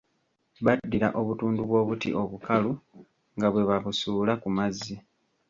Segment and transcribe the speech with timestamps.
[0.65, 2.71] Baddira obutundu bw'obuti obukalu
[3.37, 4.95] nga bwe babusuula ku mazzi.